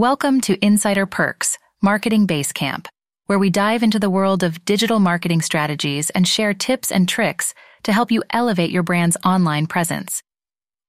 Welcome 0.00 0.40
to 0.42 0.64
Insider 0.64 1.04
Perks, 1.04 1.58
Marketing 1.82 2.26
Basecamp, 2.26 2.86
where 3.26 3.38
we 3.38 3.50
dive 3.50 3.82
into 3.82 3.98
the 3.98 4.08
world 4.08 4.42
of 4.42 4.64
digital 4.64 4.98
marketing 4.98 5.42
strategies 5.42 6.08
and 6.08 6.26
share 6.26 6.54
tips 6.54 6.90
and 6.90 7.06
tricks 7.06 7.52
to 7.82 7.92
help 7.92 8.10
you 8.10 8.22
elevate 8.30 8.70
your 8.70 8.82
brand's 8.82 9.18
online 9.26 9.66
presence. 9.66 10.22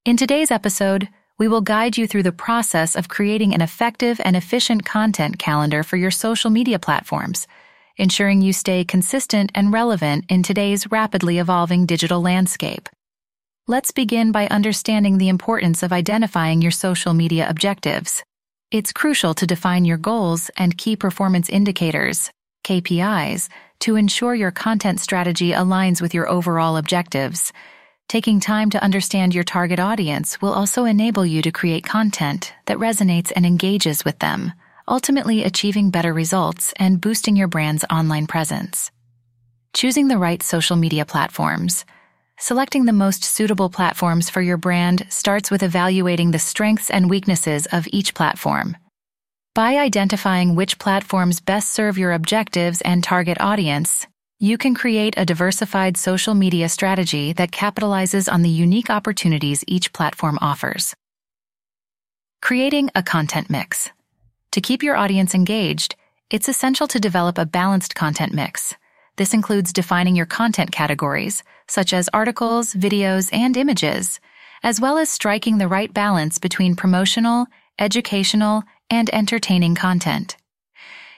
In 0.06 0.16
today's 0.16 0.50
episode, 0.50 1.10
we 1.38 1.50
will 1.50 1.60
guide 1.60 1.98
you 1.98 2.08
through 2.08 2.24
the 2.24 2.32
process 2.32 2.96
of 2.96 3.10
creating 3.10 3.54
an 3.54 3.60
effective 3.60 4.22
and 4.24 4.38
efficient 4.38 4.86
content 4.86 5.38
calendar 5.38 5.84
for 5.84 5.98
your 5.98 6.10
social 6.10 6.50
media 6.50 6.80
platforms, 6.80 7.48
ensuring 7.98 8.42
you 8.42 8.54
stay 8.54 8.86
consistent 8.86 9.52
and 9.54 9.74
relevant 9.74 10.24
in 10.30 10.42
today's 10.42 10.90
rapidly 10.90 11.38
evolving 11.38 11.86
digital 11.86 12.22
landscape. 12.22 12.88
Let's 13.68 13.92
begin 13.92 14.32
by 14.32 14.48
understanding 14.48 15.18
the 15.18 15.28
importance 15.28 15.84
of 15.84 15.92
identifying 15.92 16.62
your 16.62 16.72
social 16.72 17.14
media 17.14 17.50
objectives. 17.50 18.24
It's 18.72 18.94
crucial 18.94 19.34
to 19.34 19.46
define 19.46 19.84
your 19.84 19.98
goals 19.98 20.50
and 20.56 20.78
key 20.78 20.96
performance 20.96 21.50
indicators, 21.50 22.32
KPIs, 22.64 23.50
to 23.82 23.98
ensure 23.98 24.34
your 24.34 24.52
content 24.52 25.02
strategy 25.02 25.52
aligns 25.52 26.02
with 26.02 26.14
your 26.14 26.30
overall 26.30 26.78
objectives. 26.78 27.52
Taking 28.08 28.40
time 28.40 28.70
to 28.70 28.82
understand 28.82 29.36
your 29.36 29.44
target 29.44 29.82
audience 29.82 30.42
will 30.42 30.54
also 30.54 30.86
enable 30.86 31.26
you 31.26 31.42
to 31.42 31.52
create 31.52 31.84
content 31.84 32.54
that 32.66 32.78
resonates 32.78 33.34
and 33.36 33.46
engages 33.46 34.06
with 34.06 34.20
them, 34.20 34.54
ultimately 34.88 35.44
achieving 35.44 35.90
better 35.90 36.14
results 36.14 36.74
and 36.78 37.02
boosting 37.02 37.36
your 37.36 37.50
brand's 37.50 37.84
online 37.92 38.26
presence. 38.26 38.90
Choosing 39.74 40.08
the 40.08 40.18
right 40.18 40.42
social 40.42 40.78
media 40.78 41.04
platforms. 41.04 41.84
Selecting 42.44 42.86
the 42.86 42.92
most 42.92 43.24
suitable 43.24 43.70
platforms 43.70 44.32
for 44.32 44.42
your 44.42 44.58
brand 44.58 45.06
starts 45.10 45.52
with 45.52 45.62
evaluating 45.62 46.32
the 46.32 46.40
strengths 46.40 46.90
and 46.90 47.08
weaknesses 47.08 47.68
of 47.68 47.88
each 47.92 48.16
platform. 48.16 48.76
By 49.54 49.78
identifying 49.78 50.56
which 50.56 50.80
platforms 50.80 51.40
best 51.40 51.72
serve 51.72 52.00
your 52.00 52.14
objectives 52.14 52.82
and 52.82 53.04
target 53.04 53.40
audience, 53.40 54.08
you 54.40 54.58
can 54.58 54.74
create 54.74 55.14
a 55.18 55.24
diversified 55.24 55.98
social 55.98 56.34
media 56.34 56.68
strategy 56.68 57.32
that 57.34 57.52
capitalizes 57.52 58.28
on 58.28 58.42
the 58.42 58.50
unique 58.50 58.90
opportunities 58.90 59.64
each 59.68 59.94
platform 59.94 60.40
offers. 60.42 60.96
Creating 62.42 62.90
a 62.96 63.04
content 63.04 63.52
mix. 63.52 63.92
To 64.54 64.62
keep 64.62 64.82
your 64.82 64.96
audience 64.96 65.36
engaged, 65.36 65.96
it's 66.32 66.50
essential 66.50 66.88
to 66.88 67.00
develop 67.00 67.38
a 67.38 67.46
balanced 67.46 67.94
content 67.94 68.34
mix. 68.34 68.74
This 69.22 69.36
includes 69.36 69.72
defining 69.72 70.16
your 70.16 70.26
content 70.26 70.72
categories, 70.72 71.44
such 71.68 71.94
as 71.94 72.10
articles, 72.12 72.74
videos, 72.74 73.30
and 73.32 73.56
images, 73.56 74.20
as 74.64 74.82
well 74.82 74.98
as 74.98 75.12
striking 75.12 75.60
the 75.60 75.68
right 75.68 75.94
balance 75.94 76.40
between 76.40 76.76
promotional, 76.76 77.46
educational, 77.78 78.64
and 78.90 79.14
entertaining 79.14 79.76
content. 79.76 80.38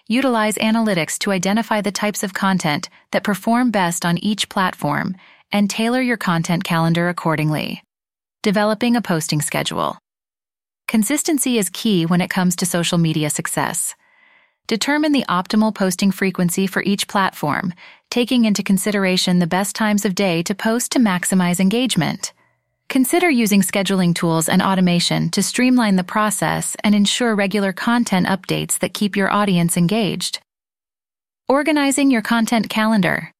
Utilize 0.05 0.55
analytics 0.55 1.17
to 1.19 1.31
identify 1.31 1.79
the 1.79 1.93
types 1.93 2.23
of 2.23 2.33
content 2.33 2.89
that 3.13 3.23
perform 3.23 3.71
best 3.71 4.03
on 4.03 4.17
each 4.17 4.49
platform 4.49 5.15
and 5.53 5.69
tailor 5.69 6.01
your 6.01 6.17
content 6.17 6.65
calendar 6.65 7.07
accordingly. 7.07 7.83
Developing 8.41 8.97
a 8.97 9.01
posting 9.01 9.39
schedule. 9.39 9.97
Consistency 10.89 11.57
is 11.57 11.69
key 11.69 12.05
when 12.05 12.19
it 12.19 12.29
comes 12.29 12.57
to 12.57 12.65
social 12.65 12.97
media 12.97 13.29
success. 13.29 13.95
Determine 14.67 15.11
the 15.11 15.25
optimal 15.27 15.75
posting 15.75 16.11
frequency 16.11 16.67
for 16.67 16.81
each 16.83 17.09
platform, 17.09 17.73
taking 18.09 18.45
into 18.45 18.63
consideration 18.63 19.39
the 19.39 19.47
best 19.47 19.75
times 19.75 20.05
of 20.05 20.15
day 20.15 20.41
to 20.43 20.55
post 20.55 20.93
to 20.93 20.99
maximize 20.99 21.59
engagement. 21.59 22.31
Consider 22.87 23.29
using 23.29 23.61
scheduling 23.61 24.15
tools 24.15 24.47
and 24.47 24.61
automation 24.61 25.29
to 25.31 25.43
streamline 25.43 25.97
the 25.97 26.03
process 26.03 26.77
and 26.81 26.95
ensure 26.95 27.35
regular 27.35 27.73
content 27.73 28.27
updates 28.27 28.79
that 28.79 28.93
keep 28.93 29.17
your 29.17 29.29
audience 29.29 29.75
engaged. 29.75 30.39
Organizing 31.49 32.09
your 32.09 32.21
content 32.21 32.69
calendar. 32.69 33.33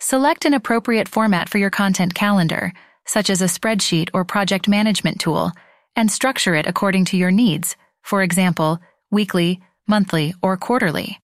Select 0.00 0.44
an 0.44 0.54
appropriate 0.54 1.08
format 1.08 1.48
for 1.48 1.58
your 1.58 1.70
content 1.70 2.14
calendar, 2.14 2.72
such 3.06 3.30
as 3.30 3.40
a 3.40 3.44
spreadsheet 3.44 4.08
or 4.12 4.24
project 4.24 4.66
management 4.66 5.20
tool, 5.20 5.52
and 5.94 6.10
structure 6.10 6.56
it 6.56 6.66
according 6.66 7.04
to 7.04 7.16
your 7.16 7.30
needs, 7.30 7.76
for 8.02 8.22
example, 8.22 8.80
weekly, 9.12 9.60
monthly, 9.86 10.34
or 10.42 10.56
quarterly. 10.56 11.20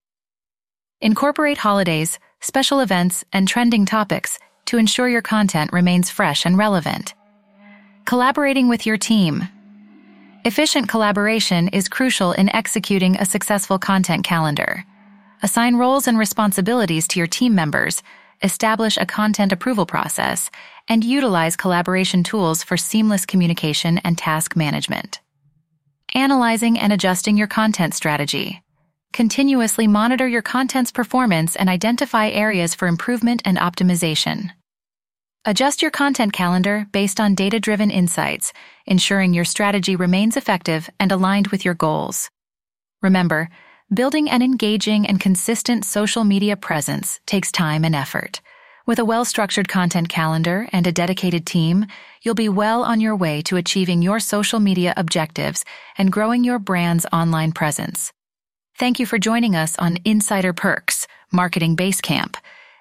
Incorporate 0.99 1.57
holidays, 1.57 2.19
special 2.41 2.79
events, 2.79 3.23
and 3.33 3.47
trending 3.47 3.85
topics 3.85 4.37
to 4.65 4.77
ensure 4.77 5.09
your 5.09 5.21
content 5.21 5.73
remains 5.73 6.09
fresh 6.09 6.45
and 6.45 6.57
relevant. 6.57 7.13
Collaborating 8.05 8.67
with 8.67 8.85
your 8.85 8.97
team. 8.97 9.47
Efficient 10.45 10.89
collaboration 10.89 11.69
is 11.69 11.89
crucial 11.89 12.33
in 12.33 12.53
executing 12.55 13.15
a 13.15 13.25
successful 13.25 13.79
content 13.79 14.23
calendar. 14.23 14.83
Assign 15.43 15.75
roles 15.75 16.07
and 16.07 16.17
responsibilities 16.17 17.07
to 17.09 17.19
your 17.19 17.27
team 17.27 17.55
members, 17.55 18.03
establish 18.43 18.97
a 18.97 19.05
content 19.05 19.51
approval 19.51 19.85
process, 19.85 20.51
and 20.87 21.03
utilize 21.03 21.55
collaboration 21.55 22.23
tools 22.23 22.63
for 22.63 22.77
seamless 22.77 23.25
communication 23.25 23.99
and 23.99 24.17
task 24.17 24.55
management 24.55 25.20
analyzing 26.13 26.77
and 26.79 26.91
adjusting 26.93 27.37
your 27.37 27.47
content 27.47 27.93
strategy. 27.93 28.61
Continuously 29.13 29.87
monitor 29.87 30.27
your 30.27 30.41
content's 30.41 30.91
performance 30.91 31.55
and 31.55 31.69
identify 31.69 32.29
areas 32.29 32.73
for 32.73 32.87
improvement 32.87 33.41
and 33.45 33.57
optimization. 33.57 34.51
Adjust 35.43 35.81
your 35.81 35.91
content 35.91 36.33
calendar 36.33 36.85
based 36.91 37.19
on 37.19 37.33
data 37.33 37.59
driven 37.59 37.89
insights, 37.89 38.53
ensuring 38.85 39.33
your 39.33 39.45
strategy 39.45 39.95
remains 39.95 40.37
effective 40.37 40.89
and 40.99 41.11
aligned 41.11 41.47
with 41.47 41.65
your 41.65 41.73
goals. 41.73 42.29
Remember, 43.01 43.49
building 43.91 44.29
an 44.29 44.41
engaging 44.41 45.07
and 45.07 45.19
consistent 45.19 45.83
social 45.83 46.23
media 46.23 46.55
presence 46.55 47.19
takes 47.25 47.51
time 47.51 47.83
and 47.83 47.95
effort. 47.95 48.39
With 48.87 48.97
a 48.97 49.05
well 49.05 49.25
structured 49.25 49.67
content 49.67 50.09
calendar 50.09 50.67
and 50.71 50.87
a 50.87 50.91
dedicated 50.91 51.45
team, 51.45 51.85
you'll 52.23 52.35
be 52.35 52.49
well 52.49 52.83
on 52.83 52.99
your 52.99 53.15
way 53.15 53.41
to 53.43 53.57
achieving 53.57 54.01
your 54.01 54.19
social 54.19 54.59
media 54.59 54.93
objectives 54.97 55.63
and 55.97 56.11
growing 56.11 56.43
your 56.43 56.57
brand's 56.57 57.05
online 57.13 57.51
presence. 57.51 58.11
Thank 58.79 58.99
you 58.99 59.05
for 59.05 59.19
joining 59.19 59.55
us 59.55 59.77
on 59.77 59.99
Insider 60.03 60.53
Perks, 60.53 61.07
Marketing 61.31 61.75
Basecamp, 61.75 62.35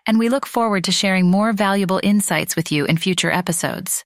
and 0.06 0.18
we 0.18 0.30
look 0.30 0.46
forward 0.46 0.84
to 0.84 0.92
sharing 0.92 1.30
more 1.30 1.52
valuable 1.52 2.00
insights 2.02 2.56
with 2.56 2.72
you 2.72 2.86
in 2.86 2.96
future 2.96 3.30
episodes. 3.30 4.04